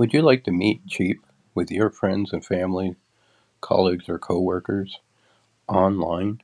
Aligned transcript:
Would 0.00 0.14
you 0.14 0.22
like 0.22 0.44
to 0.44 0.50
meet 0.50 0.86
cheap 0.86 1.26
with 1.54 1.70
your 1.70 1.90
friends 1.90 2.32
and 2.32 2.42
family, 2.42 2.96
colleagues, 3.60 4.08
or 4.08 4.18
coworkers 4.18 4.98
online 5.68 6.40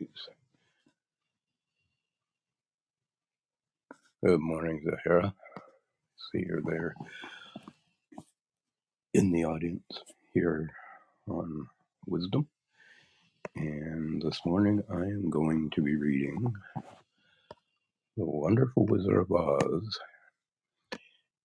Good 4.26 4.42
morning, 4.42 4.84
Zahara. 4.86 5.34
See 6.34 6.46
you're 6.48 6.62
there 6.66 6.96
in 9.14 9.32
the 9.32 9.46
audience 9.46 9.84
here 10.34 10.72
on 11.28 11.68
Wisdom. 12.08 12.48
And 13.56 14.22
this 14.22 14.40
morning 14.46 14.82
I 14.90 15.02
am 15.02 15.30
going 15.30 15.70
to 15.72 15.82
be 15.82 15.96
reading 15.96 16.54
The 18.16 18.26
Wonderful 18.26 18.86
Wizard 18.86 19.18
of 19.18 19.32
Oz 19.32 20.00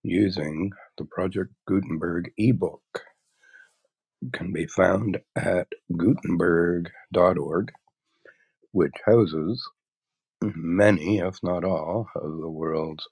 using 0.05 0.71
the 0.99 1.05
Project 1.05 1.53
Gutenberg 1.67 2.33
ebook. 2.39 3.03
It 4.23 4.33
can 4.33 4.53
be 4.53 4.67
found 4.67 5.19
at 5.35 5.69
gutenberg.org, 5.97 7.73
which 8.71 8.95
houses 9.05 9.69
many, 10.43 11.19
if 11.19 11.43
not 11.43 11.65
all, 11.65 12.09
of 12.15 12.41
the 12.41 12.51
world's 12.51 13.09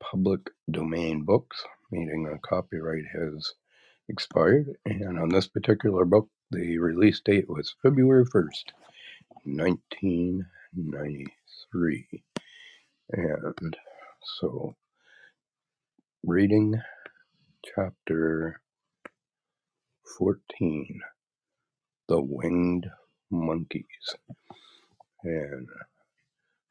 public 0.00 0.50
domain 0.70 1.24
books, 1.24 1.64
meaning 1.90 2.26
a 2.26 2.38
copyright 2.46 3.04
has 3.14 3.54
expired. 4.08 4.66
And 4.84 5.18
on 5.18 5.30
this 5.30 5.48
particular 5.48 6.04
book, 6.04 6.28
the 6.52 6.78
release 6.78 7.20
date 7.20 7.48
was 7.48 7.74
February 7.82 8.24
1st, 8.26 8.72
1993. 9.44 12.22
And 13.12 13.76
so, 14.38 14.76
reading 16.22 16.80
chapter 17.74 18.60
14 20.18 21.00
The 22.08 22.20
Winged 22.20 22.90
Monkeys. 23.30 24.16
And 25.24 25.66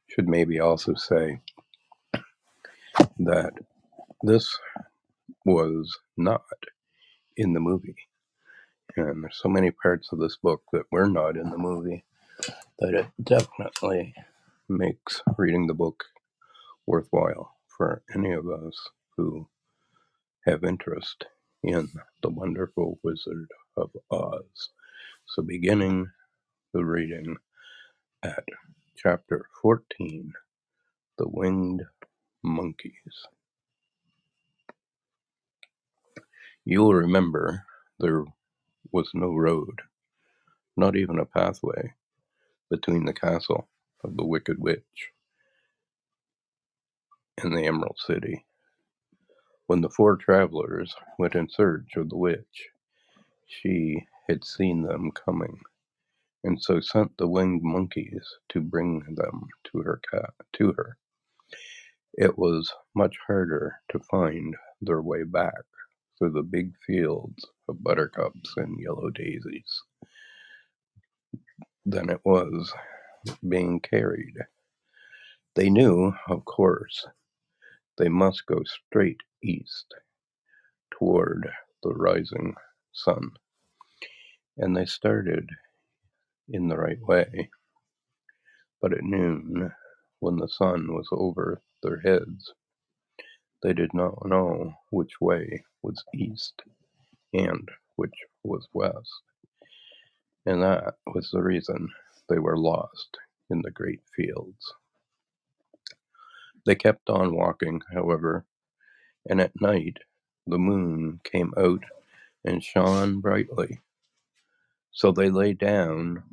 should 0.08 0.30
maybe 0.30 0.60
also 0.60 0.94
say 0.94 1.40
that 3.18 3.54
this 4.22 4.56
was 5.44 5.98
not 6.18 6.44
in 7.36 7.54
the 7.54 7.60
movie. 7.60 7.96
And 8.98 9.24
there's 9.24 9.40
so 9.42 9.50
many 9.50 9.72
parts 9.72 10.12
of 10.12 10.20
this 10.20 10.38
book 10.38 10.64
that 10.74 10.92
were 10.92 11.08
not 11.08 11.38
in 11.38 11.50
the 11.50 11.58
movie 11.58 12.04
that 12.80 12.94
it 12.94 13.08
definitely 13.24 14.16
makes 14.70 15.22
reading 15.38 15.68
the 15.68 15.74
book 15.74 16.06
worthwhile 16.88 17.56
for 17.68 18.04
any 18.16 18.34
of 18.34 18.50
us 18.50 18.76
who 19.18 19.48
have 20.46 20.64
interest 20.64 21.26
in 21.64 21.90
the 22.22 22.30
wonderful 22.30 23.00
Wizard 23.04 23.50
of 23.78 23.92
Oz. 24.12 24.70
So, 25.28 25.44
beginning 25.44 26.12
the 26.74 26.86
reading 26.86 27.38
at 28.24 28.46
chapter 28.98 29.48
14 29.62 30.34
The 31.18 31.28
Winged 31.30 31.84
Monkeys. 32.44 33.28
You 36.66 36.82
will 36.84 36.94
remember 36.96 37.66
there 38.00 38.26
was 38.92 39.12
no 39.14 39.34
road, 39.34 39.82
not 40.78 40.96
even 40.98 41.20
a 41.20 41.26
pathway, 41.26 41.94
between 42.72 43.06
the 43.06 43.14
castle 43.14 43.70
of 44.04 44.18
the 44.18 44.26
Wicked 44.26 44.58
Witch 44.60 45.12
and 47.44 47.56
the 47.56 47.66
Emerald 47.66 47.98
City. 48.06 48.46
When 49.68 49.82
the 49.82 49.90
four 49.90 50.18
travelers 50.18 50.96
went 51.20 51.36
in 51.36 51.50
search 51.50 51.96
of 51.98 52.10
the 52.10 52.18
witch, 52.18 52.70
she 53.48 54.06
had 54.30 54.44
seen 54.46 54.84
them 54.84 55.12
coming, 55.12 55.60
and 56.44 56.62
so 56.62 56.80
sent 56.82 57.18
the 57.18 57.28
winged 57.28 57.64
monkeys 57.64 58.28
to 58.50 58.62
bring 58.62 59.02
them 59.16 59.48
to 59.72 59.80
her. 59.84 60.02
To 60.56 60.74
her. 60.74 60.98
It 62.16 62.38
was 62.38 62.74
much 62.96 63.18
harder 63.28 63.78
to 63.92 64.00
find 64.00 64.56
their 64.82 65.02
way 65.02 65.24
back 65.24 65.64
through 66.20 66.34
the 66.34 66.44
big 66.44 66.74
fields 66.88 67.46
of 67.72 67.84
buttercups 67.84 68.54
and 68.58 68.80
yellow 68.80 69.10
daisies 69.12 69.84
than 71.86 72.10
it 72.10 72.22
was 72.26 72.74
being 73.50 73.80
carried. 73.82 74.36
They 75.56 75.70
knew, 75.70 76.14
of 76.30 76.46
course, 76.46 77.08
they 77.98 78.10
must 78.10 78.46
go 78.48 78.62
straight 78.66 79.22
east 79.44 79.94
toward 80.92 81.50
the 81.84 81.94
rising 81.94 82.56
sun, 82.94 83.32
and 84.58 84.78
they 84.78 84.86
started 84.86 85.50
in 86.50 86.70
the 86.70 86.78
right 86.78 87.02
way. 87.02 87.50
But 88.82 88.94
at 88.94 89.04
noon, 89.04 89.72
when 90.20 90.38
the 90.38 90.50
sun 90.50 90.94
was 90.94 91.08
over 91.12 91.62
their 91.84 92.02
heads, 92.02 92.54
they 93.64 93.74
did 93.74 93.94
not 93.94 94.26
know 94.26 94.74
which 94.92 95.22
way 95.22 95.64
was 95.84 96.04
east 96.16 96.62
and 97.34 97.70
which 97.96 98.14
was 98.44 98.68
west, 98.74 99.22
and 100.46 100.62
that 100.64 100.96
was 101.14 101.30
the 101.32 101.42
reason 101.42 101.90
they 102.30 102.40
were 102.40 102.58
lost 102.58 103.18
in 103.50 103.62
the 103.62 103.72
great 103.72 104.02
fields. 104.16 104.74
They 106.66 106.76
kept 106.76 107.10
on 107.10 107.36
walking, 107.36 107.82
however, 107.94 108.46
and 109.30 109.42
at 109.42 109.60
night 109.62 109.98
the 110.48 110.60
moon 110.60 111.20
came 111.24 111.54
out 111.58 111.84
and 112.46 112.64
shone 112.64 113.22
brightly. 113.22 113.80
So 114.92 115.12
they 115.12 115.30
lay 115.30 115.54
down 115.54 116.24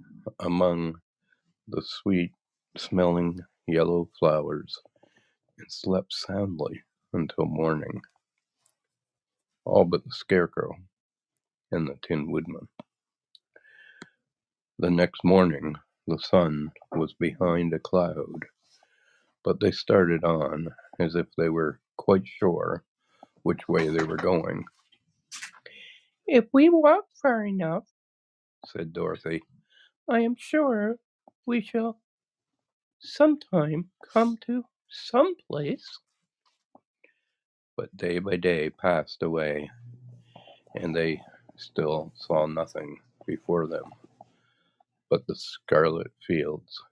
among 0.41 0.97
the 1.69 1.83
sweet 1.83 2.33
smelling 2.77 3.41
yellow 3.67 4.09
flowers 4.19 4.79
and 5.59 5.67
slept 5.71 6.13
soundly 6.13 6.83
until 7.13 7.47
morning, 7.47 8.01
all 9.69 9.87
but 9.87 10.05
the 10.05 10.13
scarecrow 10.13 10.75
and 11.73 11.89
the 11.89 11.97
tin 12.03 12.31
woodman. 12.33 12.69
The 14.79 14.91
next 14.91 15.25
morning 15.25 15.77
the 16.07 16.19
sun 16.19 16.73
was 16.93 17.15
behind 17.15 17.75
a 17.75 17.79
cloud, 17.81 18.45
but 19.45 19.61
they 19.61 19.73
started 19.73 20.25
on 20.25 20.69
as 21.01 21.17
if 21.17 21.27
they 21.39 21.49
were 21.51 21.81
quite 21.99 22.27
sure 22.27 22.85
which 23.43 23.69
way 23.69 23.89
they 23.89 24.05
were 24.05 24.17
going. 24.19 24.65
If 26.27 26.47
we 26.53 26.71
walk 26.71 27.07
far 27.23 27.45
enough, 27.45 27.85
said 28.67 28.93
Dorothy. 28.93 29.43
I 30.09 30.21
am 30.21 30.37
sure 30.39 30.97
we 31.47 31.63
shall 31.63 32.01
sometime 33.01 33.91
come 34.13 34.39
to 34.47 34.65
some 34.91 35.35
place. 35.51 35.87
But 37.79 37.97
day 37.97 38.21
by 38.21 38.37
day 38.37 38.71
passed 38.71 39.23
away, 39.23 39.71
and 40.77 40.97
they 40.97 41.23
still 41.57 42.13
saw 42.17 42.47
nothing 42.47 42.99
before 43.27 43.69
them 43.69 43.85
but 45.11 45.27
the 45.27 45.37
scarlet 45.37 46.11
fields. 46.27 46.83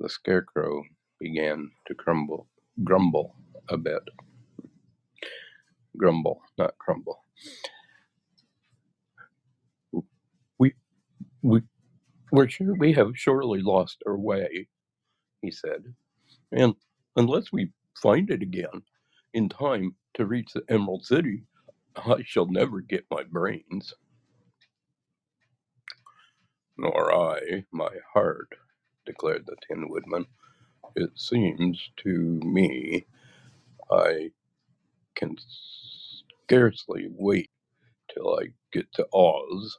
The 0.00 0.08
scarecrow 0.08 0.84
began 1.20 1.70
to 1.86 1.94
crumble, 1.94 2.48
grumble 2.84 3.34
a 3.68 3.76
bit. 3.76 4.02
Grumble, 5.96 6.40
not 6.58 6.78
crumble. 6.78 7.24
We, 10.58 10.74
we, 11.42 11.62
we're 12.32 12.48
sure 12.48 12.74
we 12.78 12.92
have 12.94 13.12
surely 13.14 13.62
lost 13.62 14.02
our 14.06 14.18
way, 14.18 14.68
he 15.42 15.50
said, 15.50 15.94
and 16.52 16.74
unless 17.16 17.52
we 17.52 17.72
find 18.02 18.30
it 18.30 18.42
again 18.42 18.82
in 19.34 19.48
time 19.48 19.96
to 20.14 20.26
reach 20.26 20.52
the 20.54 20.64
Emerald 20.68 21.04
City, 21.06 21.44
I 21.96 22.22
shall 22.24 22.46
never 22.46 22.80
get 22.80 23.06
my 23.10 23.24
brains. 23.24 23.94
Nor 26.78 27.14
I 27.14 27.64
my 27.72 27.90
heart, 28.14 28.54
declared 29.06 29.46
the 29.46 29.56
Tin 29.68 29.88
Woodman. 29.90 30.26
It 30.96 31.10
seems 31.18 31.90
to 31.98 32.10
me 32.44 33.06
I 33.90 34.30
can 35.16 35.36
scarcely 36.44 37.08
wait 37.10 37.50
till 38.14 38.38
I 38.40 38.48
get 38.72 38.92
to 38.94 39.06
Oz, 39.14 39.78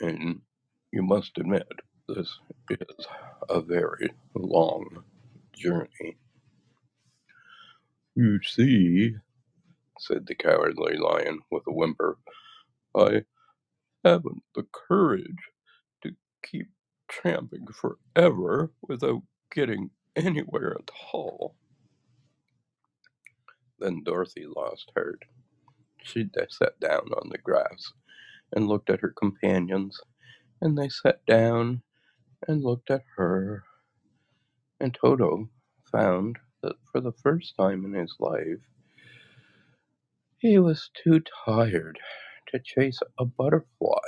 and 0.00 0.42
you 0.92 1.02
must 1.02 1.38
admit 1.38 1.68
this 2.08 2.38
is 2.70 3.06
a 3.50 3.60
very 3.60 4.10
long 4.34 5.04
journey. 5.56 6.18
You 8.18 8.40
see, 8.42 9.14
said 10.00 10.26
the 10.26 10.34
cowardly 10.34 10.96
lion 10.96 11.38
with 11.52 11.62
a 11.68 11.72
whimper, 11.72 12.18
I 12.96 13.22
haven't 14.04 14.42
the 14.56 14.66
courage 14.72 15.50
to 16.02 16.16
keep 16.44 16.68
tramping 17.08 17.68
forever 17.68 18.72
without 18.82 19.22
getting 19.52 19.90
anywhere 20.16 20.76
at 20.80 20.90
all. 21.12 21.54
Then 23.78 24.02
Dorothy 24.04 24.46
lost 24.46 24.90
heart. 24.96 25.22
She 26.02 26.28
sat 26.50 26.80
down 26.80 27.12
on 27.22 27.28
the 27.30 27.38
grass 27.38 27.92
and 28.52 28.66
looked 28.66 28.90
at 28.90 29.00
her 29.00 29.14
companions, 29.16 30.00
and 30.60 30.76
they 30.76 30.88
sat 30.88 31.24
down 31.26 31.82
and 32.48 32.64
looked 32.64 32.90
at 32.90 33.04
her. 33.16 33.62
And 34.80 34.92
Toto 34.92 35.48
found 35.92 36.38
that 36.62 36.76
for 36.92 37.00
the 37.00 37.12
first 37.12 37.54
time 37.56 37.84
in 37.84 37.94
his 37.94 38.14
life, 38.20 38.62
he 40.38 40.58
was 40.58 40.90
too 41.04 41.22
tired 41.46 41.98
to 42.48 42.60
chase 42.60 43.00
a 43.18 43.24
butterfly 43.26 44.00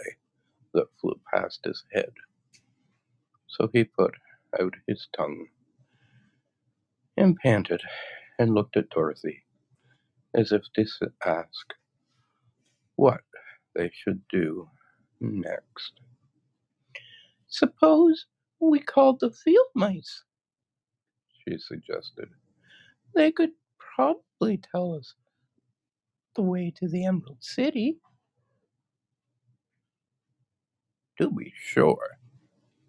that 0.75 0.87
flew 1.00 1.20
past 1.35 1.61
his 1.64 1.85
head. 1.93 2.12
So 3.49 3.70
he 3.73 3.85
put 3.85 4.14
out 4.61 4.75
his 4.88 5.08
tongue 5.17 5.49
and 7.17 7.37
panted 7.37 7.82
and 8.38 8.55
looked 8.55 8.76
at 8.76 8.91
Dorothy 8.91 9.44
as 10.35 10.53
if 10.53 10.62
to 11.00 11.12
ask 11.26 11.75
what 12.96 13.23
they 13.75 13.91
should 13.94 14.23
do 14.31 14.69
next. 15.20 15.93
Suppose 17.49 18.26
we 18.61 18.81
called 18.81 19.20
the 19.20 19.31
field 19.31 19.69
mice, 19.75 20.25
she 21.49 21.58
suggested. 21.58 22.31
They 23.15 23.33
could 23.33 23.51
probably 23.97 24.59
tell 24.59 24.95
us 24.95 25.15
the 26.37 26.43
way 26.43 26.73
to 26.77 26.89
the 26.89 27.05
Emerald 27.07 27.39
City. 27.43 27.99
To 31.21 31.31
be 31.31 31.53
sure, 31.57 32.19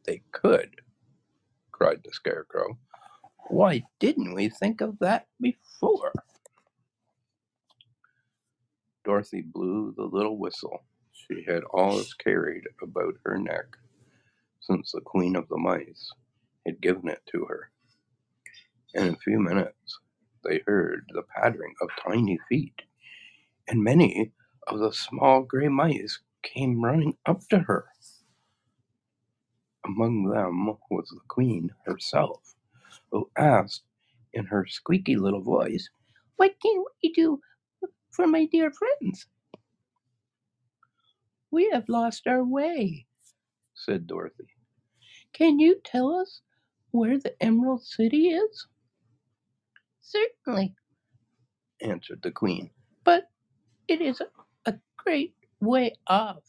they 0.05 0.23
could, 0.31 0.81
cried 1.71 2.01
the 2.05 2.11
Scarecrow. 2.11 2.77
Why 3.49 3.83
didn't 3.99 4.33
we 4.35 4.49
think 4.49 4.81
of 4.81 4.99
that 4.99 5.27
before? 5.41 6.13
Dorothy 9.05 9.41
blew 9.41 9.93
the 9.97 10.05
little 10.05 10.37
whistle 10.39 10.83
she 11.13 11.43
had 11.47 11.63
always 11.73 12.13
carried 12.13 12.65
about 12.81 13.15
her 13.25 13.37
neck 13.39 13.65
since 14.61 14.91
the 14.91 15.01
Queen 15.01 15.35
of 15.35 15.47
the 15.49 15.57
Mice 15.57 16.11
had 16.65 16.81
given 16.81 17.09
it 17.09 17.21
to 17.31 17.45
her. 17.45 17.71
In 18.95 19.09
a 19.09 19.17
few 19.17 19.39
minutes, 19.39 19.99
they 20.43 20.61
heard 20.67 21.05
the 21.13 21.23
pattering 21.23 21.75
of 21.81 21.89
tiny 22.03 22.39
feet, 22.49 22.83
and 23.67 23.83
many 23.83 24.31
of 24.67 24.79
the 24.79 24.93
small 24.93 25.43
gray 25.43 25.69
mice 25.69 26.19
came 26.43 26.83
running 26.83 27.17
up 27.25 27.47
to 27.49 27.59
her. 27.59 27.87
Among 29.85 30.25
them 30.25 30.67
was 30.91 31.09
the 31.09 31.21
Queen 31.27 31.71
herself, 31.85 32.55
who 33.11 33.29
asked 33.37 33.83
in 34.33 34.45
her 34.45 34.65
squeaky 34.67 35.17
little 35.17 35.41
voice, 35.43 35.89
What 36.37 36.55
can 36.61 36.83
we 37.03 37.13
do 37.13 37.41
for 38.11 38.27
my 38.27 38.45
dear 38.45 38.71
friends? 38.71 39.27
We 41.51 41.69
have 41.73 41.89
lost 41.89 42.27
our 42.27 42.43
way, 42.43 43.07
said 43.75 44.07
Dorothy. 44.07 44.49
Can 45.33 45.59
you 45.59 45.79
tell 45.83 46.13
us 46.15 46.41
where 46.91 47.19
the 47.19 47.35
Emerald 47.43 47.83
City 47.83 48.29
is? 48.29 48.67
Certainly, 50.11 50.75
answered 51.81 52.21
the 52.23 52.31
Queen. 52.31 52.71
But 53.03 53.29
it 53.87 54.01
is 54.01 54.21
a 54.65 54.75
great 54.97 55.35
way 55.61 55.95
off, 56.07 56.43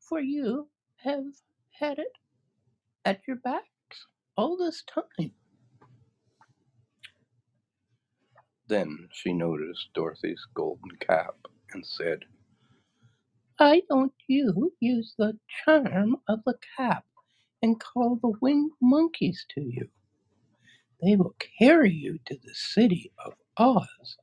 for 0.00 0.20
you 0.20 0.68
have 0.98 1.24
had 1.70 1.98
it 1.98 2.12
at 3.04 3.22
your 3.26 3.36
backs 3.36 4.06
all 4.36 4.56
this 4.56 4.84
time. 4.84 5.32
Then 8.68 9.08
she 9.12 9.32
noticed 9.32 9.88
Dorothy's 9.94 10.46
golden 10.54 10.96
cap 11.00 11.36
and 11.72 11.86
said, 11.86 12.20
Why 13.58 13.82
don't 13.88 14.14
you 14.28 14.74
use 14.80 15.14
the 15.18 15.38
charm 15.64 16.16
of 16.28 16.40
the 16.44 16.58
cap 16.76 17.06
and 17.62 17.80
call 17.80 18.16
the 18.16 18.34
winged 18.42 18.72
monkeys 18.82 19.46
to 19.54 19.62
you? 19.62 19.88
They 21.02 21.16
will 21.16 21.36
carry 21.60 21.92
you 21.92 22.18
to 22.26 22.34
the 22.36 22.54
city 22.54 23.12
of 23.24 23.34
Oz 23.58 24.18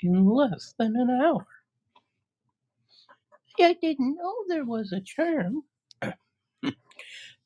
in 0.00 0.26
less 0.26 0.74
than 0.78 0.96
an 0.96 1.10
hour. 1.10 1.46
I 3.60 3.74
didn't 3.74 4.16
know 4.16 4.34
there 4.48 4.64
was 4.64 4.92
a 4.92 5.00
charm, 5.00 5.64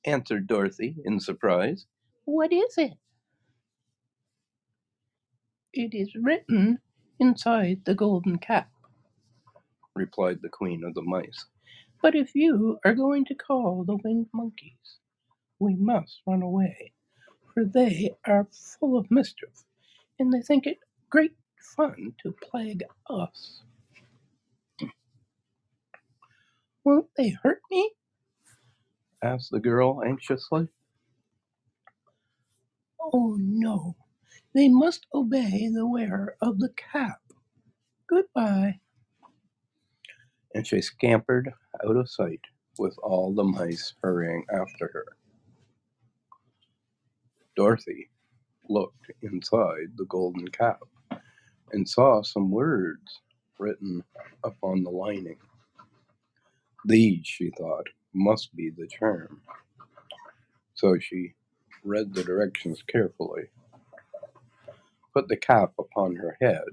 answered 0.05 0.47
Dorothy 0.49 0.97
in 1.05 1.21
surprise. 1.21 1.87
What 2.25 2.53
is 2.53 2.79
it? 2.79 2.95
It 5.73 5.95
is 5.95 6.15
written 6.17 6.81
inside 7.21 7.83
the 7.87 7.95
golden 7.95 8.39
cap, 8.39 8.71
replied 9.95 10.41
the 10.43 10.51
Queen 10.51 10.85
of 10.85 10.95
the 10.95 11.03
Mice. 11.03 11.47
But 12.03 12.15
if 12.17 12.35
you 12.35 12.79
are 12.85 12.95
going 12.95 13.25
to 13.27 13.35
call 13.35 13.85
the 13.85 13.99
winged 14.05 14.29
monkeys, 14.35 14.99
we 15.59 15.75
must 15.77 16.23
run 16.27 16.43
away, 16.43 16.93
for 17.59 17.65
they 17.65 18.11
are 18.27 18.49
full 18.53 18.97
of 18.99 19.11
mischief, 19.11 19.65
and 20.19 20.33
they 20.33 20.43
think 20.43 20.67
it 20.67 20.79
great 21.11 21.33
fun 21.61 22.15
to 22.23 22.33
plague 22.33 22.85
us. 23.11 23.63
Won't 26.85 27.09
they 27.17 27.31
hurt 27.43 27.61
me? 27.71 27.91
asked 29.23 29.51
the 29.51 29.61
girl 29.61 30.03
anxiously. 30.05 30.69
Oh 33.01 33.37
no, 33.41 33.97
they 34.55 34.69
must 34.69 35.07
obey 35.15 35.69
the 35.73 35.87
wearer 35.87 36.37
of 36.41 36.61
the 36.61 36.71
cap. 36.71 37.21
Goodbye. 38.09 38.81
And 40.55 40.67
she 40.67 40.81
scampered 40.83 41.53
out 41.85 41.97
of 41.97 42.11
sight 42.11 42.41
with 42.79 42.97
all 43.03 43.35
the 43.35 43.45
mice 43.45 43.95
hurrying 44.03 44.45
after 44.53 44.91
her. 44.93 45.07
Dorothy 47.59 48.11
looked 48.69 49.11
inside 49.23 49.93
the 49.97 50.07
golden 50.07 50.49
cap 50.49 50.81
and 51.73 51.89
saw 51.89 52.23
some 52.23 52.51
words 52.51 53.21
written 53.59 54.05
upon 54.45 54.85
the 54.85 54.91
lining. 54.91 55.39
These, 56.87 57.23
she 57.27 57.51
thought, 57.59 57.87
must 58.15 58.55
be 58.57 58.71
the 58.71 58.89
charm. 58.89 59.43
So 60.75 60.99
she 61.01 61.35
read 61.85 62.15
the 62.15 62.25
directions 62.25 62.83
carefully 62.87 63.45
put 65.15 65.29
the 65.29 65.37
cap 65.37 65.73
upon 65.79 66.17
her 66.17 66.37
head. 66.41 66.69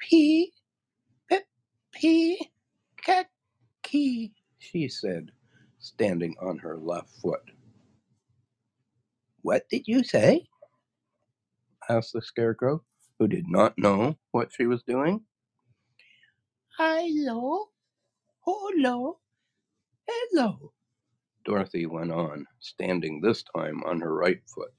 P, 0.00 0.52
P, 1.28 1.38
P, 1.92 2.48
key, 3.82 4.32
she 4.58 4.88
said, 4.88 5.32
standing 5.80 6.36
on 6.42 6.58
her 6.58 6.78
left 6.78 7.10
foot. 7.22 7.42
What 9.46 9.68
did 9.70 9.84
you 9.86 10.02
say? 10.02 10.48
asked 11.88 12.14
the 12.14 12.20
Scarecrow, 12.20 12.82
who 13.20 13.28
did 13.28 13.44
not 13.46 13.78
know 13.78 14.18
what 14.32 14.50
she 14.52 14.66
was 14.66 14.82
doing. 14.82 15.20
Hello, 16.76 17.66
hello, 18.40 19.18
hello, 20.08 20.72
Dorothy 21.44 21.86
went 21.86 22.10
on, 22.10 22.46
standing 22.58 23.20
this 23.20 23.44
time 23.56 23.84
on 23.84 24.00
her 24.00 24.12
right 24.12 24.40
foot. 24.52 24.72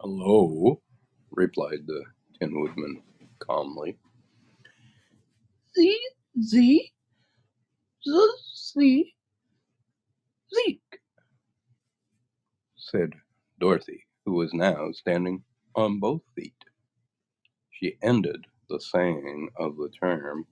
Hello, 0.00 0.82
replied 1.30 1.86
the 1.86 2.02
Tin 2.40 2.60
Woodman 2.60 3.02
calmly. 3.38 3.96
Z, 5.76 6.00
Z, 6.42 6.92
Z, 8.04 8.28
Z, 8.74 9.14
Zeke, 10.54 11.00
said 12.90 13.14
Dorothy, 13.60 14.06
who 14.26 14.34
was 14.34 14.54
now 14.54 14.92
standing 14.92 15.44
on 15.74 16.00
both 16.00 16.22
feet. 16.36 16.54
She 17.70 17.96
ended 18.02 18.46
the 18.68 18.80
saying 18.80 19.50
of 19.58 19.76
the 19.76 19.90
term, 19.90 20.46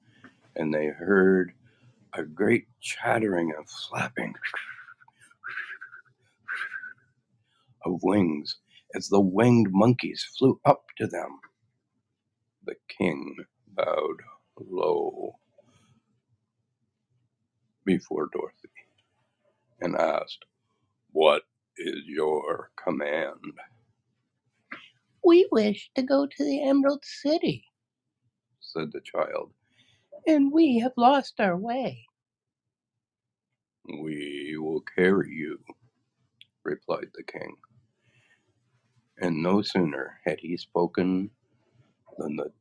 and 0.56 0.74
they 0.74 0.86
heard 0.88 1.52
a 2.14 2.24
great 2.24 2.66
chattering 2.80 3.52
and 3.56 3.68
flapping 3.68 4.34
of 7.84 8.00
wings 8.02 8.58
as 8.94 9.08
the 9.08 9.20
winged 9.20 9.68
monkeys 9.72 10.26
flew 10.38 10.60
up 10.64 10.84
to 10.98 11.06
them. 11.06 11.40
The 12.64 12.76
king 12.88 13.36
bowed 13.68 14.22
low 14.58 15.36
before 17.84 18.28
Dorothy 18.32 18.70
and 19.80 19.96
asked, 19.96 20.44
What 21.12 21.42
is 21.78 22.04
your 22.06 22.70
command? 22.82 23.40
We 25.24 25.48
wish 25.52 25.90
to 25.96 26.02
go 26.02 26.26
to 26.26 26.44
the 26.44 26.62
Emerald 26.62 27.04
City, 27.04 27.66
said 28.60 28.92
the 28.92 29.00
child. 29.02 29.50
and 30.26 30.52
we 30.52 30.78
have 30.80 30.92
lost 30.96 31.40
our 31.40 31.56
way. 31.56 32.06
We 33.88 34.56
will 34.58 34.82
carry 34.96 35.30
you, 35.32 35.60
replied 36.64 37.10
the 37.14 37.24
king. 37.24 37.56
And 39.18 39.42
no 39.42 39.62
sooner 39.62 40.20
had 40.26 40.40
he 40.40 40.56
spoken 40.56 41.30
than 42.18 42.36
the 42.36 42.52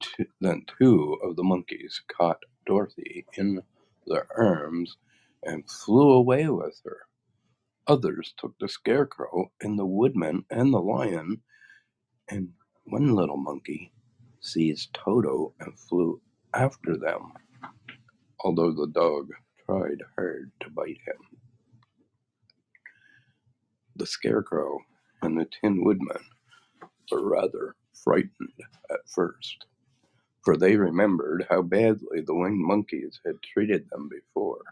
two, 0.00 0.26
than 0.40 0.66
two 0.78 1.18
of 1.24 1.36
the 1.36 1.44
monkeys 1.44 2.02
caught 2.16 2.42
Dorothy 2.66 3.26
in 3.36 3.62
their 4.06 4.26
arms 4.36 4.96
and 5.44 5.68
flew 5.70 6.12
away 6.12 6.48
with 6.48 6.80
her. 6.84 7.00
Others 7.86 8.34
took 8.38 8.54
the 8.60 8.68
scarecrow 8.68 9.52
and 9.60 9.78
the 9.78 9.86
woodman 9.86 10.46
and 10.50 10.72
the 10.74 10.80
lion, 10.80 11.42
and 12.28 12.50
one 12.84 13.14
little 13.14 13.36
monkey 13.38 13.92
seized 14.40 14.94
Toto 14.94 15.54
and 15.60 15.78
flew 15.78 16.20
after 16.54 16.96
them, 16.96 17.32
although 18.40 18.72
the 18.72 18.88
dog 18.88 19.30
tried 19.66 20.02
hard 20.16 20.52
to 20.60 20.70
bite 20.70 21.00
him. 21.06 21.38
The 23.96 24.06
scarecrow 24.06 24.80
and 25.22 25.38
the 25.38 25.46
tin 25.60 25.84
woodman 25.84 26.24
were 27.10 27.28
rather 27.28 27.76
frightened 28.04 28.54
at 28.90 29.08
first, 29.08 29.66
for 30.44 30.56
they 30.56 30.76
remembered 30.76 31.46
how 31.50 31.62
badly 31.62 32.22
the 32.22 32.34
winged 32.34 32.66
monkeys 32.66 33.20
had 33.26 33.42
treated 33.42 33.88
them 33.90 34.08
before. 34.08 34.62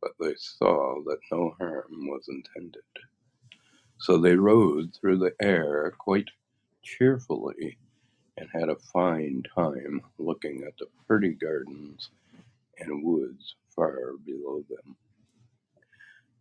But 0.00 0.12
they 0.20 0.34
saw 0.36 1.02
that 1.06 1.20
no 1.32 1.54
harm 1.58 2.08
was 2.08 2.28
intended. 2.28 2.82
So 3.98 4.18
they 4.18 4.36
rode 4.36 4.94
through 4.94 5.18
the 5.18 5.34
air 5.42 5.92
quite 5.98 6.30
cheerfully 6.82 7.78
and 8.36 8.48
had 8.52 8.68
a 8.68 8.76
fine 8.76 9.42
time 9.54 10.02
looking 10.18 10.64
at 10.64 10.76
the 10.78 10.86
pretty 11.06 11.34
gardens 11.34 12.10
and 12.78 13.04
woods 13.04 13.56
far 13.74 14.12
below 14.24 14.64
them. 14.68 14.96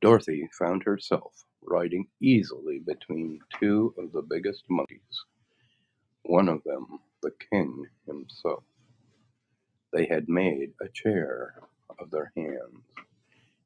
Dorothy 0.02 0.50
found 0.58 0.84
herself 0.84 1.46
riding 1.64 2.08
easily 2.22 2.80
between 2.80 3.40
two 3.60 3.94
of 3.98 4.12
the 4.12 4.22
biggest 4.22 4.64
monkeys, 4.70 5.26
one 6.24 6.50
of 6.50 6.64
them 6.64 7.00
the 7.24 7.32
king 7.52 7.86
himself. 8.06 8.64
They 9.94 10.06
had 10.06 10.30
made 10.30 10.74
a 10.82 10.90
chair 10.90 11.56
of 12.00 12.12
their 12.12 12.32
hands 12.36 12.84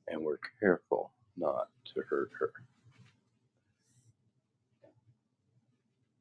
and 0.07 0.23
were 0.23 0.39
careful 0.61 1.13
not 1.37 1.69
to 1.93 2.01
hurt 2.09 2.31
her. 2.39 2.51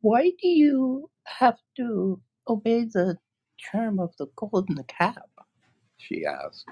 Why 0.03 0.31
do 0.41 0.49
you 0.49 1.11
have 1.27 1.59
to 1.77 2.21
obey 2.49 2.85
the 2.85 3.19
charm 3.59 4.01
of 4.01 4.17
the 4.19 4.29
golden 4.37 4.83
cap? 4.85 5.29
She 5.99 6.25
asked. 6.27 6.67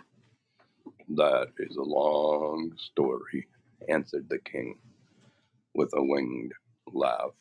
That 1.16 1.48
is 1.58 1.76
a 1.76 1.82
long 1.82 2.72
story, 2.78 3.48
answered 3.88 4.28
the 4.30 4.38
king 4.40 4.78
with 5.74 5.90
a 5.94 6.02
winged 6.04 6.52
laugh. 6.92 7.32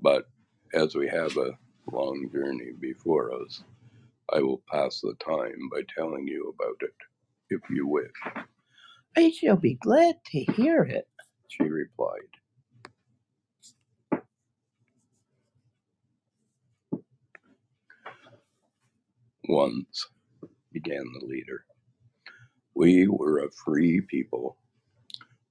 But 0.00 0.28
as 0.74 0.94
we 0.94 1.08
have 1.08 1.36
a 1.38 1.58
long 1.92 2.30
journey 2.32 2.72
before 2.80 3.32
us, 3.42 3.62
I 4.32 4.40
will 4.40 4.62
pass 4.70 5.00
the 5.00 5.14
time 5.24 5.70
by 5.72 5.82
telling 5.96 6.28
you 6.28 6.54
about 6.54 6.78
it, 6.82 6.94
if 7.52 7.62
you 7.70 7.86
wish, 7.88 8.12
I 9.16 9.30
shall 9.30 9.56
be 9.56 9.74
glad 9.74 10.16
to 10.32 10.40
hear 10.54 10.82
it. 10.82 11.08
she 11.48 11.64
replied. 11.64 12.20
Once, 19.48 20.08
began 20.72 21.04
the 21.20 21.26
leader, 21.26 21.64
we 22.74 23.08
were 23.08 23.40
a 23.44 23.50
free 23.64 24.00
people, 24.02 24.56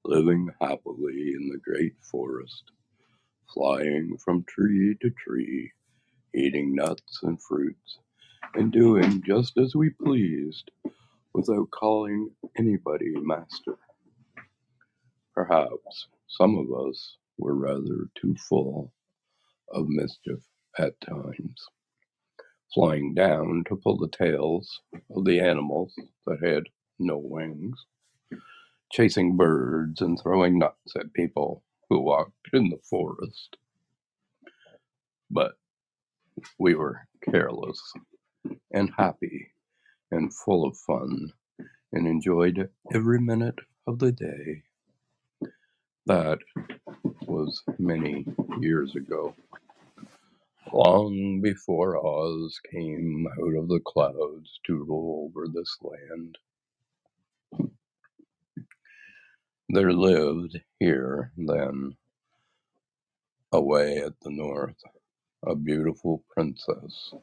living 0.06 0.50
happily 0.62 1.34
in 1.36 1.50
the 1.50 1.60
great 1.64 1.94
forest, 2.12 2.64
flying 3.54 4.18
from 4.24 4.46
tree 4.46 4.96
to 5.02 5.12
tree, 5.12 5.72
eating 6.36 6.76
nuts 6.76 7.20
and 7.24 7.42
fruits, 7.42 8.00
and 8.56 8.72
doing 8.72 9.24
just 9.26 9.58
as 9.58 9.76
we 9.76 9.90
pleased 9.92 10.72
without 11.34 11.72
calling 11.72 12.32
anybody 12.58 13.14
master. 13.18 13.76
Perhaps 15.36 16.08
some 16.28 16.58
of 16.58 16.88
us 16.88 17.18
were 17.38 17.56
rather 17.56 18.10
too 18.16 18.36
full 18.50 18.94
of 19.74 19.88
mischief 19.90 20.40
at 20.80 21.00
times, 21.02 21.68
flying 22.74 23.14
down 23.16 23.64
to 23.70 23.76
pull 23.78 23.98
the 23.98 24.10
tails 24.10 24.82
of 25.16 25.26
the 25.26 25.40
animals 25.42 25.94
that 26.28 26.44
had 26.44 26.64
no 27.00 27.18
wings, 27.18 27.86
chasing 28.92 29.38
birds 29.38 30.02
and 30.02 30.20
throwing 30.22 30.60
nuts 30.60 30.94
at 31.00 31.14
people 31.14 31.64
who 31.90 32.02
walked 32.02 32.34
in 32.54 32.70
the 32.70 32.80
forest. 32.90 33.58
But 35.32 35.54
we 36.60 36.76
were 36.76 37.02
careless 37.30 37.82
and 38.74 38.92
happy 38.98 39.51
and 40.12 40.34
full 40.34 40.66
of 40.66 40.78
fun 40.78 41.32
and 41.94 42.08
enjoyed 42.08 42.70
every 42.94 43.20
minute 43.20 43.60
of 43.88 44.00
the 44.00 44.12
day. 44.12 44.64
That 46.08 46.40
was 47.28 47.64
many 47.80 48.26
years 48.60 48.96
ago, 48.96 49.36
long 50.74 51.42
before 51.42 51.98
Oz 52.06 52.60
came 52.72 53.28
out 53.42 53.56
of 53.58 53.68
the 53.70 53.82
clouds 53.86 54.60
to 54.68 54.84
rule 54.84 55.30
over 55.30 55.48
this 55.48 55.78
land. 55.82 56.38
There 59.70 59.94
lived 59.94 60.60
here 60.80 61.32
then, 61.38 61.96
away 63.52 63.98
at 64.00 64.20
the 64.22 64.32
north, 64.32 64.82
a 65.46 65.56
beautiful 65.56 66.24
princess 66.34 67.14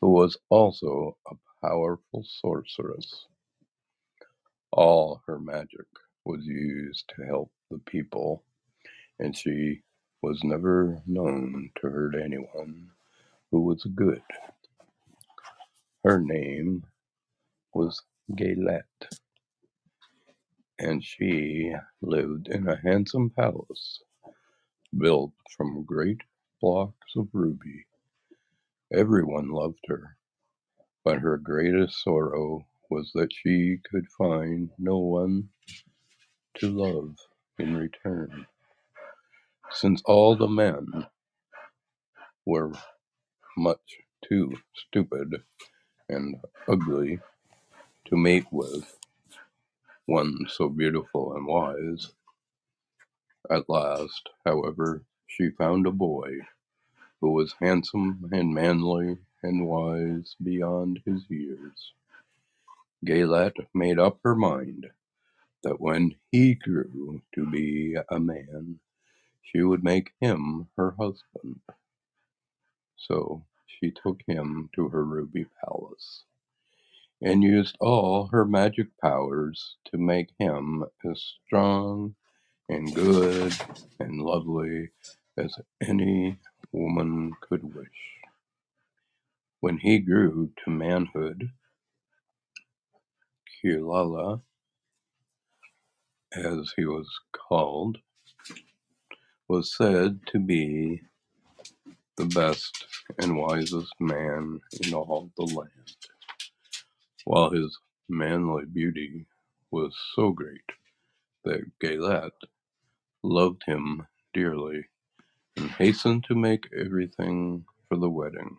who 0.00 0.10
was 0.10 0.36
also 0.50 1.16
a 1.30 1.34
powerful 1.62 2.24
sorceress. 2.24 3.26
All 4.72 5.22
her 5.26 5.40
magic 5.40 5.86
was 6.24 6.44
used 6.46 7.04
to 7.16 7.24
help 7.26 7.52
the 7.70 7.78
people, 7.80 8.44
and 9.20 9.36
she 9.36 9.82
was 10.22 10.40
never 10.44 11.02
known 11.06 11.70
to 11.80 11.88
hurt 11.90 12.14
anyone 12.16 12.90
who 13.52 13.62
was 13.62 13.84
good. 13.96 14.22
Her 16.04 16.20
name 16.20 16.84
was 17.74 18.02
Gayelette, 18.34 19.18
and 20.78 21.04
she 21.04 21.74
lived 22.02 22.48
in 22.48 22.68
a 22.68 22.80
handsome 22.82 23.30
palace 23.30 24.02
built 24.98 25.32
from 25.56 25.84
great 25.84 26.20
blocks 26.60 27.16
of 27.16 27.28
ruby. 27.32 27.86
Everyone 28.94 29.50
loved 29.50 29.80
her, 29.88 30.16
but 31.04 31.20
her 31.20 31.38
greatest 31.38 32.02
sorrow 32.04 32.66
was 32.90 33.12
that 33.14 33.32
she 33.32 33.78
could 33.90 34.06
find 34.18 34.70
no 34.78 34.98
one 34.98 35.48
to 36.56 36.68
love 36.70 37.16
in 37.58 37.76
return, 37.76 38.46
since 39.72 40.02
all 40.06 40.36
the 40.36 40.48
men 40.48 40.86
were 42.46 42.72
much 43.58 43.98
too 44.28 44.52
stupid 44.74 45.42
and 46.08 46.36
ugly 46.68 47.18
to 48.06 48.16
mate 48.16 48.46
with 48.52 48.98
one 50.06 50.38
so 50.48 50.68
beautiful 50.68 51.34
and 51.36 51.46
wise. 51.46 52.12
At 53.50 53.68
last, 53.68 54.30
however, 54.46 55.04
she 55.28 55.50
found 55.50 55.86
a 55.86 55.92
boy 55.92 56.30
who 57.20 57.32
was 57.32 57.54
handsome 57.60 58.28
and 58.32 58.54
manly 58.54 59.18
and 59.42 59.66
wise 59.66 60.36
beyond 60.42 61.00
his 61.06 61.24
years. 61.28 61.92
Gayelette 63.04 63.66
made 63.74 63.98
up 63.98 64.18
her 64.24 64.34
mind 64.36 64.88
that 65.64 65.80
when 65.80 66.14
he 66.32 66.54
grew 66.54 67.22
to 67.34 67.50
be 67.50 67.96
a 68.10 68.20
man, 68.20 68.80
she 69.42 69.62
would 69.62 69.84
make 69.84 70.12
him 70.20 70.68
her 70.76 70.92
husband. 70.98 71.60
So 72.96 73.44
she 73.66 73.90
took 73.92 74.22
him 74.26 74.70
to 74.76 74.88
her 74.90 75.04
ruby 75.04 75.46
palace, 75.64 76.24
and 77.22 77.42
used 77.42 77.76
all 77.80 78.28
her 78.28 78.44
magic 78.44 78.88
powers 79.00 79.76
to 79.86 79.98
make 79.98 80.30
him 80.38 80.84
as 81.10 81.22
strong 81.46 82.14
and 82.68 82.94
good 82.94 83.54
and 84.00 84.22
lovely 84.22 84.90
as 85.38 85.54
any 85.82 86.38
woman 86.72 87.32
could 87.40 87.74
wish. 87.74 88.21
When 89.62 89.78
he 89.80 90.00
grew 90.00 90.52
to 90.64 90.70
manhood, 90.72 91.50
Quelala, 93.62 94.42
as 96.34 96.74
he 96.76 96.86
was 96.86 97.08
called, 97.32 97.98
was 99.48 99.76
said 99.76 100.20
to 100.28 100.40
be 100.40 101.02
the 102.16 102.26
best 102.26 102.86
and 103.18 103.38
wisest 103.38 103.92
man 104.00 104.60
in 104.84 104.94
all 104.94 105.30
the 105.36 105.44
land, 105.44 105.96
while 107.24 107.50
his 107.50 107.78
manly 108.08 108.64
beauty 108.66 109.26
was 109.70 109.96
so 110.16 110.32
great 110.32 110.60
that 111.44 111.62
Gayelette 111.82 112.32
loved 113.22 113.64
him 113.66 114.06
dearly 114.34 114.86
and 115.56 115.70
hastened 115.72 116.24
to 116.28 116.34
make 116.36 116.68
everything 116.78 117.66
for 117.88 117.96
the 117.98 118.10
wedding. 118.10 118.58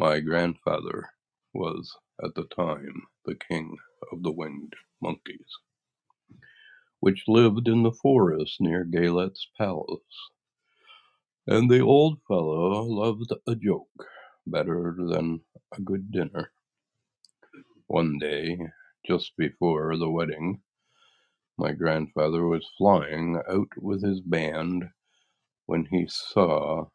My 0.00 0.20
grandfather 0.20 1.10
was 1.52 1.94
at 2.24 2.34
the 2.34 2.46
time 2.46 3.02
the 3.26 3.34
king 3.34 3.76
of 4.10 4.22
the 4.22 4.32
winged 4.32 4.72
monkeys, 5.02 5.58
which 7.00 7.28
lived 7.28 7.68
in 7.68 7.82
the 7.82 7.92
forest 7.92 8.62
near 8.62 8.82
Gayelette's 8.86 9.46
palace. 9.58 10.30
And 11.46 11.70
the 11.70 11.80
old 11.80 12.22
fellow 12.26 12.82
loved 12.82 13.30
a 13.46 13.54
joke 13.54 13.90
better 14.46 14.96
than 14.96 15.42
a 15.76 15.82
good 15.82 16.10
dinner. 16.10 16.50
One 17.86 18.18
day, 18.18 18.58
just 19.06 19.36
before 19.36 19.98
the 19.98 20.10
wedding, 20.10 20.62
my 21.58 21.72
grandfather 21.72 22.46
was 22.46 22.66
flying 22.78 23.38
out 23.46 23.68
with 23.76 24.02
his 24.02 24.22
band 24.22 24.84
when 25.66 25.84
he 25.90 26.06
saw 26.08 26.86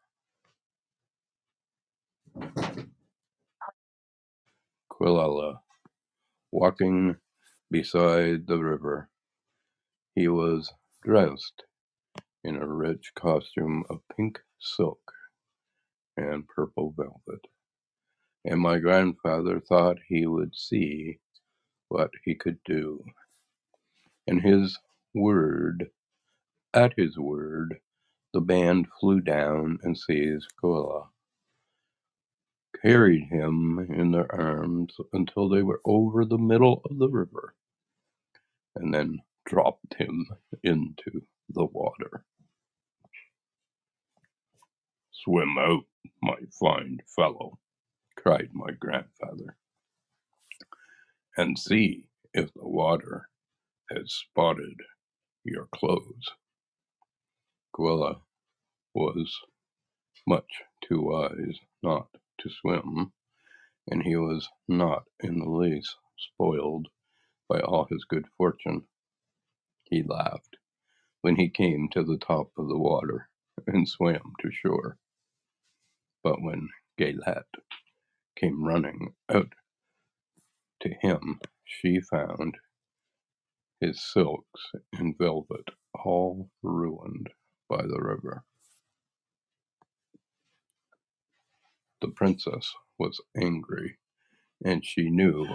Quelala 5.05 5.62
walking 6.51 7.15
beside 7.69 8.47
the 8.47 8.57
river. 8.57 9.07
He 10.15 10.27
was 10.27 10.74
dressed 11.03 11.65
in 12.43 12.55
a 12.55 12.67
rich 12.67 13.12
costume 13.15 13.83
of 13.91 14.01
pink 14.17 14.39
silk 14.59 15.12
and 16.17 16.47
purple 16.47 16.95
velvet, 16.97 17.45
and 18.45 18.59
my 18.59 18.79
grandfather 18.79 19.59
thought 19.59 20.00
he 20.07 20.25
would 20.25 20.55
see 20.55 21.19
what 21.89 22.09
he 22.24 22.33
could 22.33 22.57
do. 22.65 23.05
And 24.27 24.41
his 24.41 24.79
word, 25.13 25.91
at 26.74 26.93
his 26.97 27.19
word, 27.19 27.79
the 28.33 28.41
band 28.41 28.88
flew 29.00 29.21
down 29.21 29.77
and 29.83 29.97
seized 29.97 30.51
Quelala, 30.59 31.09
carried 32.82 33.25
him 33.29 33.79
in 33.89 34.12
their 34.12 34.34
arms 34.34 34.96
until 35.13 35.50
they 35.50 35.63
were 35.63 35.82
over 35.86 36.25
the 36.25 36.38
middle 36.38 36.82
of 36.89 36.98
the 37.00 37.10
river, 37.10 37.55
and 38.75 38.94
then 38.94 39.20
dropped 39.46 39.96
him 39.96 40.27
into 40.63 41.22
the 41.50 41.65
water. 41.65 42.25
Swim 45.12 45.58
out, 45.60 45.86
my 46.21 46.38
fine 46.60 46.99
fellow, 47.15 47.60
cried 48.17 48.49
my 48.54 48.71
grandfather, 48.80 49.58
and 51.38 51.58
see 51.60 52.08
if 52.34 52.54
the 52.54 52.67
water 52.67 53.30
has 53.91 54.13
spotted 54.13 54.80
your 55.43 55.67
clothes. 55.73 56.30
Quelala 57.73 58.21
was 58.95 59.34
much 60.28 60.63
too 60.88 61.02
wise 61.02 61.60
not 61.84 62.08
to 62.39 62.50
swim, 62.50 63.12
and 63.89 64.04
he 64.04 64.15
was 64.15 64.50
not 64.67 65.04
in 65.21 65.39
the 65.39 65.50
least 65.50 65.95
spoiled 66.17 66.88
by 67.50 67.60
all 67.62 67.88
his 67.89 68.06
good 68.06 68.26
fortune. 68.38 68.84
He 69.86 70.04
laughed 70.04 70.58
when 71.21 71.38
he 71.38 71.50
came 71.50 71.89
to 71.93 72.04
the 72.04 72.17
top 72.17 72.52
of 72.58 72.67
the 72.69 72.78
water 72.80 73.30
and 73.67 73.88
swam 73.89 74.34
to 74.41 74.52
shore. 74.52 74.98
But 76.24 76.41
when 76.41 76.69
Gayelette 77.00 77.45
came 78.38 78.63
running 78.65 79.15
out 79.30 79.54
to 80.82 80.89
him, 81.02 81.39
she 81.65 82.02
found 82.02 82.58
his 83.82 84.02
silks 84.04 84.71
and 84.93 85.17
velvet 85.17 85.69
all 86.06 86.50
ruined 86.63 87.30
by 87.69 87.84
the 87.84 88.02
river. 88.02 88.43
The 92.01 92.10
princess 92.10 92.73
was 92.99 93.21
angry, 93.36 93.97
and 94.63 94.86
she 94.86 95.10
knew, 95.10 95.47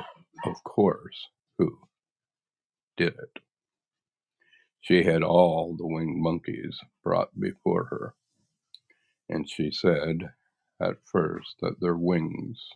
of 0.45 0.65
course, 0.65 1.29
who 1.59 1.79
did 2.97 3.15
it. 3.15 3.43
She 4.81 5.05
had 5.05 5.23
all 5.23 5.77
the 5.77 5.87
winged 5.87 6.23
monkeys 6.23 6.81
brought 7.05 7.39
before 7.39 7.87
her, 7.87 8.15
and 9.29 9.49
she 9.51 9.71
said 9.71 10.35
at 10.81 10.97
first 11.07 11.57
that 11.63 11.81
their 11.81 11.97
wings 11.97 12.69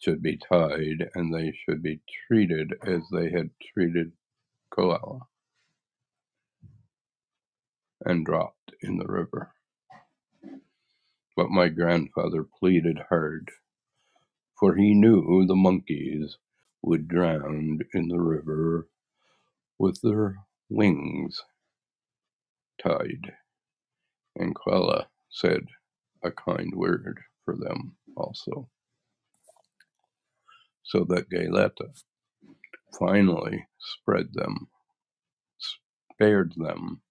should 0.00 0.22
be 0.22 0.36
tied 0.38 1.10
and 1.14 1.34
they 1.34 1.52
should 1.52 1.82
be 1.82 2.02
treated 2.28 2.74
as 2.86 3.02
they 3.12 3.30
had 3.30 3.50
treated 3.74 4.12
Quelala 4.70 5.20
and 8.04 8.26
dropped 8.26 8.72
in 8.82 8.98
the 8.98 9.06
river. 9.06 9.54
But 11.36 11.50
my 11.50 11.68
grandfather 11.68 12.44
pleaded 12.44 12.98
hard, 13.08 13.50
for 14.58 14.76
he 14.76 14.94
knew 14.94 15.46
the 15.46 15.56
monkeys 15.56 16.38
would 16.82 17.08
drown 17.08 17.80
in 17.94 18.08
the 18.08 18.20
river 18.20 18.88
with 19.78 20.00
their 20.02 20.36
wings 20.70 21.42
tied, 22.82 23.34
and 24.36 24.54
Quelala 24.54 25.08
said 25.30 25.66
a 26.24 26.30
kind 26.32 26.74
word 26.74 27.20
for 27.44 27.56
them 27.56 27.96
also, 28.16 28.68
so 30.84 31.04
that 31.08 31.30
Gayelette 31.30 31.78
finally 32.98 33.66
spread 33.78 34.34
them, 34.34 34.68
spared 36.12 36.54
them 36.56 37.02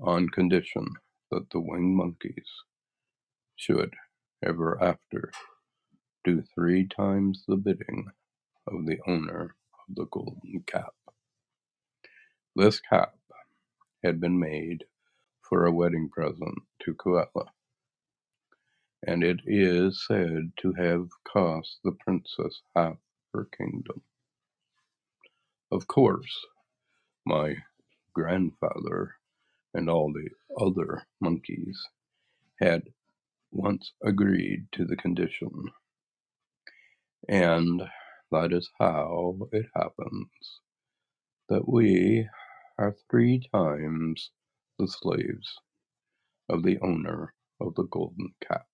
on 0.00 0.28
condition 0.30 0.86
that 1.30 1.50
the 1.50 1.60
winged 1.60 1.96
monkeys 1.96 2.48
should 3.58 3.94
ever 4.44 4.82
after 4.82 5.32
do 6.24 6.42
three 6.54 6.86
times 6.88 7.44
the 7.48 7.56
bidding 7.56 8.06
of 8.68 8.86
the 8.86 8.98
owner 9.06 9.56
of 9.88 9.96
the 9.96 10.06
golden 10.06 10.64
cap. 10.66 10.94
This 12.56 12.80
cap 12.80 13.14
had 14.04 14.20
been 14.20 14.38
made 14.38 14.84
for 15.48 15.66
a 15.66 15.72
wedding 15.72 16.10
present 16.10 16.58
to 16.84 16.94
Quelala, 16.94 17.46
and 19.06 19.24
it 19.24 19.40
is 19.46 20.04
said 20.06 20.52
to 20.58 20.72
have 20.74 21.08
cost 21.26 21.78
the 21.84 21.92
princess 21.92 22.62
half 22.76 22.98
her 23.34 23.48
kingdom. 23.56 24.02
Of 25.72 25.86
course, 25.88 26.46
my 27.26 27.56
grandfather 28.14 29.16
and 29.74 29.90
all 29.90 30.12
the 30.12 30.30
other 30.60 31.04
monkeys 31.20 31.80
had 32.60 32.84
once 33.52 33.92
agreed 34.04 34.66
to 34.72 34.84
the 34.86 34.96
condition, 34.96 35.50
and 37.28 37.82
that 38.32 38.52
is 38.52 38.70
how 38.80 39.38
it 39.52 39.66
happens 39.74 40.60
that 41.48 41.68
we 41.68 42.28
are 42.78 42.96
three 43.10 43.42
times 43.54 44.30
the 44.78 44.88
slaves 44.88 45.54
of 46.50 46.62
the 46.64 46.78
owner 46.82 47.34
of 47.60 47.74
the 47.76 47.84
golden 47.90 48.30
cap, 48.46 48.66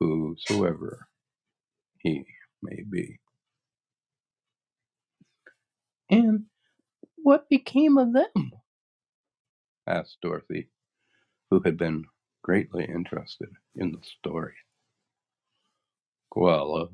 whosoever 0.00 1.08
he 1.98 2.24
may 2.62 2.82
be. 2.90 3.18
And 6.10 6.44
what 7.16 7.48
became 7.50 7.98
of 7.98 8.12
them? 8.14 8.52
asked 9.86 10.18
Dorothy, 10.22 10.70
who 11.50 11.60
had 11.64 11.78
been 11.78 12.04
greatly 12.44 12.84
interested 12.84 13.48
in 13.74 13.90
the 13.90 14.02
story. 14.20 14.52
Quelala, 16.30 16.88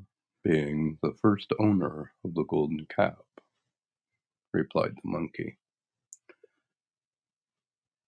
being 0.45 0.97
the 1.03 1.13
first 1.21 1.51
owner 1.59 2.13
of 2.23 2.33
the 2.35 2.45
golden 2.45 2.87
cap, 2.95 3.19
replied 4.53 4.95
the 4.95 5.09
monkey. 5.09 5.57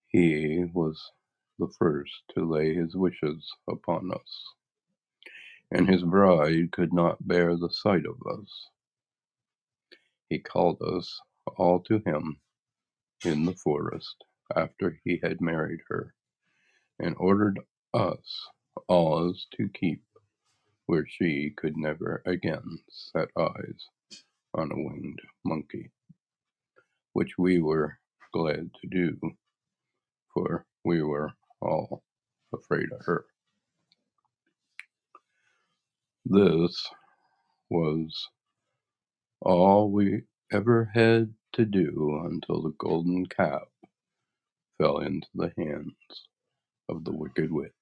He 0.08 0.64
was 0.72 1.12
the 1.58 1.68
first 1.78 2.12
to 2.34 2.50
lay 2.50 2.74
his 2.74 2.96
wishes 2.96 3.52
upon 3.68 4.10
us, 4.10 4.44
and 5.70 5.88
his 5.88 6.02
bride 6.02 6.72
could 6.72 6.94
not 6.94 7.28
bear 7.28 7.56
the 7.56 7.70
sight 7.70 8.06
of 8.06 8.16
us. 8.40 8.68
He 10.30 10.38
called 10.38 10.80
us 10.82 11.20
all 11.58 11.80
to 11.82 12.00
him 12.06 12.38
in 13.24 13.44
the 13.44 13.54
forest 13.54 14.24
after 14.56 15.00
he 15.04 15.20
had 15.22 15.40
married 15.42 15.80
her, 15.88 16.13
and 17.00 17.16
ordered 17.18 17.60
us 17.94 18.48
all 18.88 19.34
to 19.56 19.68
keep 19.74 20.02
where 20.86 21.06
she 21.08 21.52
could 21.56 21.76
never 21.76 22.22
again 22.26 22.78
set 22.90 23.28
eyes 23.38 23.88
on 24.54 24.72
a 24.72 24.76
winged 24.76 25.20
monkey, 25.44 25.90
which 27.14 27.38
we 27.38 27.60
were 27.60 27.98
glad 28.32 28.70
to 28.82 28.88
do, 28.88 29.18
for 30.34 30.66
we 30.84 31.02
were 31.02 31.32
all 31.62 32.02
afraid 32.54 32.88
of 32.92 33.04
her. 33.06 33.26
This 36.26 36.88
was 37.70 38.28
all 39.40 39.90
we 39.90 40.22
ever 40.52 40.90
had 40.94 41.34
to 41.54 41.64
do 41.64 42.22
until 42.26 42.62
the 42.62 42.74
golden 42.78 43.26
cap 43.26 43.64
fell 44.78 44.98
into 44.98 45.28
the 45.34 45.52
hands 45.58 45.94
of 46.88 47.04
the 47.04 47.12
wicked 47.12 47.52
witch 47.52 47.72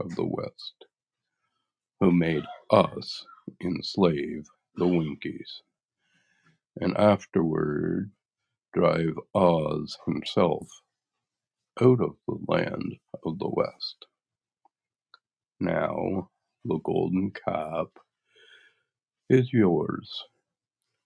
of 0.00 0.14
the 0.16 0.26
West, 0.26 0.86
who 2.00 2.12
made 2.12 2.44
us 2.70 3.24
enslave 3.64 4.46
the 4.76 4.86
Winkies, 4.88 5.62
and 6.80 6.96
afterward 6.96 8.10
drive 8.74 9.14
Oz 9.34 9.98
himself 10.06 10.68
out 11.82 12.00
of 12.00 12.16
the 12.28 12.38
land 12.48 12.96
of 13.24 13.38
the 13.38 13.48
West. 13.50 14.06
Now 15.60 16.30
the 16.64 16.78
golden 16.84 17.32
cap 17.32 17.88
is 19.30 19.52
yours, 19.52 20.24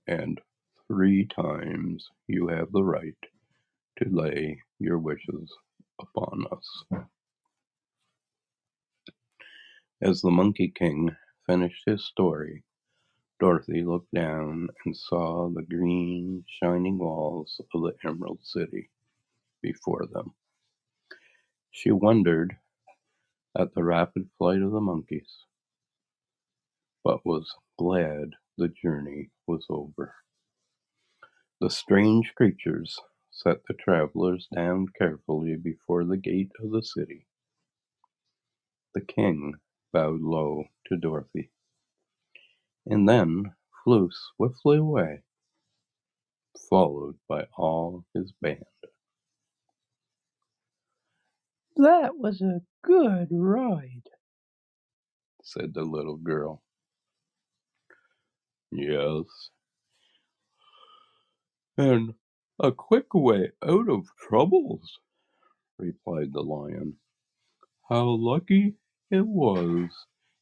and 0.06 0.40
three 0.88 1.26
times 1.26 2.08
you 2.28 2.48
have 2.48 2.72
the 2.72 2.84
right 2.84 3.14
to 3.98 4.08
lay 4.10 4.62
your 4.80 4.98
wishes 4.98 5.52
upon 6.00 6.44
us. 6.52 6.84
As 10.04 10.20
the 10.20 10.30
Monkey 10.30 10.68
King 10.68 11.16
finished 11.46 11.84
his 11.86 12.04
story, 12.04 12.62
Dorothy 13.40 13.82
looked 13.82 14.12
down 14.12 14.68
and 14.84 14.94
saw 14.94 15.48
the 15.48 15.62
green, 15.62 16.44
shining 16.62 16.98
walls 16.98 17.58
of 17.74 17.82
the 17.82 17.94
Emerald 18.04 18.40
City 18.42 18.90
before 19.62 20.06
them. 20.12 20.34
She 21.70 21.90
wondered 21.90 22.58
at 23.58 23.74
the 23.74 23.82
rapid 23.82 24.28
flight 24.36 24.60
of 24.62 24.72
the 24.72 24.80
monkeys, 24.80 25.46
but 27.02 27.24
was 27.24 27.54
glad 27.78 28.32
the 28.58 28.68
journey 28.68 29.30
was 29.46 29.66
over. 29.70 30.14
The 31.60 31.70
strange 31.70 32.34
creatures 32.36 32.94
set 33.30 33.58
the 33.68 33.74
travelers 33.74 34.48
down 34.54 34.88
carefully 34.98 35.56
before 35.56 36.04
the 36.04 36.18
gate 36.18 36.52
of 36.62 36.72
the 36.72 36.82
city. 36.82 37.26
The 38.94 39.00
king 39.00 39.54
bowed 39.94 40.22
low 40.22 40.64
to 40.88 40.98
Dorothy, 40.98 41.52
and 42.86 43.08
then 43.08 43.54
flew 43.84 44.10
swiftly 44.36 44.78
away, 44.78 45.22
followed 46.70 47.16
by 47.28 47.46
all 47.58 48.04
his 48.14 48.32
band. 48.42 48.64
That 51.76 52.16
was 52.18 52.42
a 52.42 52.62
good 52.84 53.28
ride, 53.30 54.08
said 55.44 55.74
the 55.74 55.84
little 55.84 56.16
girl. 56.18 56.62
Yes, 58.72 59.26
and 61.78 62.14
a 62.60 62.72
quick 62.72 63.14
way 63.14 63.52
out 63.64 63.88
of 63.90 64.06
troubles, 64.28 64.98
replied 65.78 66.32
the 66.32 66.42
lion. 66.42 66.94
How 67.88 68.06
lucky 68.06 68.74
it 69.14 69.26
was 69.26 69.90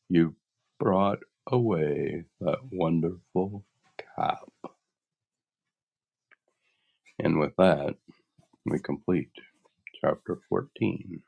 you 0.09 0.35
brought 0.81 1.21
away 1.49 2.25
that 2.41 2.59
wonderful 2.73 3.65
cap. 4.17 4.49
And 7.19 7.41
with 7.41 7.55
that, 7.59 7.97
we 8.67 8.79
complete 8.81 9.31
chapter 10.01 10.41
14 10.49 11.23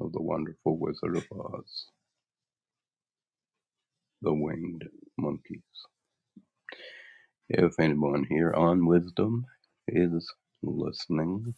of 0.00 0.12
The 0.12 0.22
Wonderful 0.22 0.78
Wizard 0.78 1.16
of 1.16 1.26
Oz 1.32 1.86
The 4.22 4.34
Winged 4.34 4.84
Monkeys. 5.18 5.62
If 7.48 7.80
anyone 7.80 8.26
here 8.28 8.52
on 8.54 8.86
Wisdom 8.86 9.46
is 9.88 10.32
listening 10.62 11.54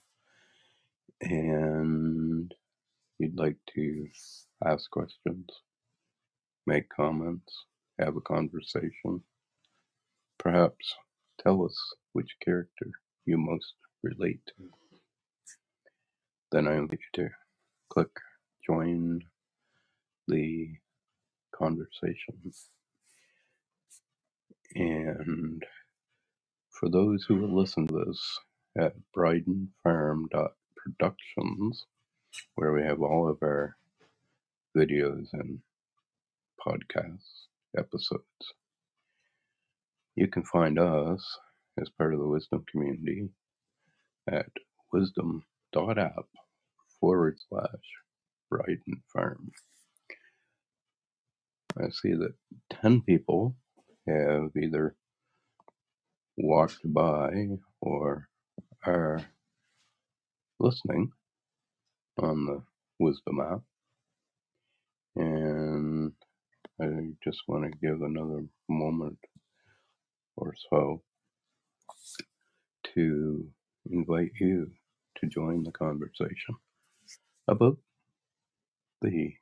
and 1.22 2.35
you'd 3.18 3.38
like 3.38 3.58
to 3.74 4.08
ask 4.64 4.90
questions, 4.90 5.46
make 6.66 6.88
comments, 6.90 7.64
have 7.98 8.16
a 8.16 8.20
conversation, 8.22 9.22
perhaps 10.38 10.94
tell 11.42 11.64
us 11.64 11.76
which 12.12 12.36
character 12.44 12.90
you 13.26 13.38
most 13.38 13.74
relate 14.02 14.40
to, 14.46 14.70
then 16.52 16.68
I 16.68 16.74
invite 16.76 17.00
you 17.16 17.24
to 17.24 17.30
click 17.90 18.10
join 18.66 19.22
the 20.28 20.68
conversation. 21.54 22.34
And 24.74 25.62
for 26.70 26.90
those 26.90 27.24
who 27.28 27.36
will 27.36 27.58
listen 27.60 27.86
to 27.88 28.04
this 28.06 28.40
at 28.78 28.94
Productions, 30.76 31.84
where 32.54 32.72
we 32.72 32.82
have 32.82 33.00
all 33.02 33.28
of 33.28 33.38
our 33.42 33.76
videos 34.76 35.26
and 35.32 35.58
podcast 36.66 37.22
episodes, 37.76 38.24
you 40.14 40.28
can 40.28 40.44
find 40.44 40.78
us 40.78 41.38
as 41.80 41.88
part 41.90 42.14
of 42.14 42.20
the 42.20 42.28
Wisdom 42.28 42.64
community 42.70 43.28
at 44.30 44.50
wisdom.app 44.92 46.26
forward 47.00 47.36
slash 47.48 47.68
Briden 48.52 49.02
Farm. 49.12 49.50
I 51.78 51.90
see 51.90 52.14
that 52.14 52.34
10 52.80 53.02
people 53.02 53.54
have 54.08 54.50
either 54.56 54.96
walked 56.36 56.80
by 56.84 57.48
or 57.80 58.28
are 58.84 59.20
listening 60.58 61.12
on 62.18 62.46
the 62.46 62.62
Wisdom 62.98 63.40
app. 63.40 63.62
And 65.16 66.12
I 66.80 66.86
just 67.24 67.42
want 67.48 67.64
to 67.64 67.78
give 67.80 68.02
another 68.02 68.46
moment 68.68 69.18
or 70.36 70.54
so 70.70 71.02
to 72.94 73.48
invite 73.90 74.32
you 74.40 74.70
to 75.20 75.26
join 75.28 75.64
the 75.64 75.72
conversation 75.72 76.56
about 77.48 77.78
the 79.02 79.34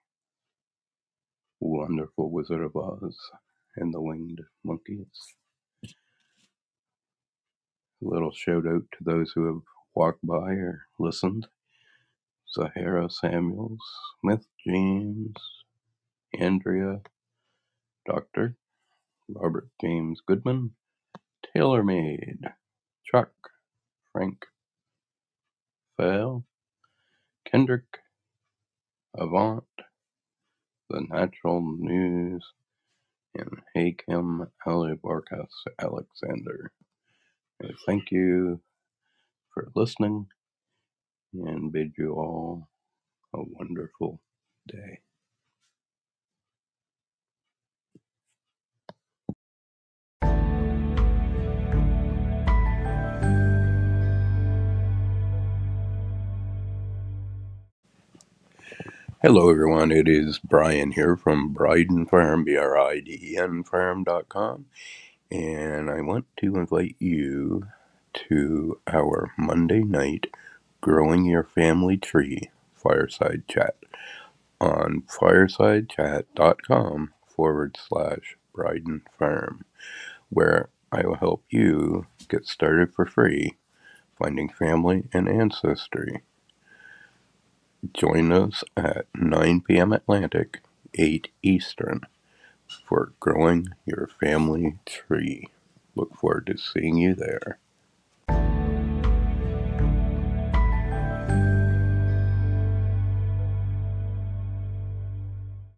wonderful 1.61 2.31
Wizard 2.31 2.63
of 2.63 2.77
Oz 2.77 3.17
and 3.77 3.95
the 3.95 4.01
Winged 4.03 4.41
Monkeys. 4.65 5.07
A 8.03 8.07
little 8.09 8.33
shout 8.33 8.67
out 8.67 8.85
to 8.93 9.05
those 9.05 9.33
who 9.35 9.47
have 9.47 9.63
walked 9.95 10.27
by 10.27 10.53
or 10.53 10.83
listened. 10.99 11.49
Zahara 12.55 13.11
Samuels, 13.11 13.81
Smith 14.21 14.47
James, 14.65 15.35
Andrea, 16.39 17.01
Doctor, 18.07 18.57
Robert 19.29 19.69
James 19.81 20.21
Goodman, 20.25 20.71
TaylorMade, 21.57 22.53
Chuck, 23.05 23.33
Frank, 24.13 24.47
Fail, 25.97 26.45
Kendrick, 27.51 27.99
Avant, 29.17 29.65
The 30.91 31.01
Natural 31.11 31.61
News, 31.79 32.53
and 33.35 33.51
Hakim 33.75 34.47
Ali 34.65 34.95
Barkas 34.95 35.51
Alexander. 35.81 36.71
I 37.63 37.71
thank 37.85 38.13
you 38.13 38.61
for 39.53 39.73
listening 39.75 40.27
and 41.35 41.73
bid 41.73 41.93
you 41.99 42.15
all 42.15 42.69
a 43.33 43.39
wonderful 43.43 44.21
day. 44.69 45.01
Hello, 59.23 59.49
everyone. 59.49 59.91
It 59.91 60.07
is 60.07 60.39
Brian 60.39 60.93
here 60.93 61.17
from 61.17 61.55
Briden 61.55 62.09
Farm, 62.09 62.45
B 62.45 62.57
R 62.57 62.77
I 62.77 63.01
D 63.01 63.19
E 63.33 63.39
N 63.39 63.65
Farm.com, 63.65 64.67
and 65.31 65.91
I 65.91 66.03
want 66.03 66.27
to 66.41 66.57
invite 66.57 66.97
you 66.99 67.67
to 68.29 68.81
our 68.87 69.33
Monday 69.39 69.81
night 69.81 70.27
Growing 70.85 71.25
Your 71.25 71.45
Family 71.45 71.97
Tree 71.97 72.51
fireside 72.75 73.45
chat 73.49 73.75
on 74.61 75.05
firesidechat.com 75.09 77.15
forward 77.27 77.79
slash 77.89 78.37
Briden 78.55 79.01
Farm, 79.19 79.65
where 80.29 80.69
I 80.93 81.07
will 81.07 81.15
help 81.15 81.43
you 81.49 82.07
get 82.29 82.47
started 82.47 82.93
for 82.93 83.07
free 83.07 83.57
finding 84.19 84.51
family 84.51 85.05
and 85.11 85.27
ancestry. 85.27 86.21
Join 87.95 88.31
us 88.31 88.63
at 88.77 89.07
9 89.15 89.63
p.m. 89.63 89.95
Atlantic, 89.95 90.61
8 90.93 91.29
Eastern 91.43 92.03
for 92.87 93.15
growing 93.21 93.69
your 93.87 94.11
family 94.21 94.77
tree. 94.85 95.49
Look 95.95 96.15
forward 96.15 96.47
to 96.49 96.59
seeing 96.59 96.99
you 96.99 97.15
there. 97.15 97.59